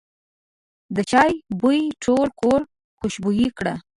[0.95, 2.59] د چای بوی ټول کور
[2.97, 3.67] خوشبویه کړ.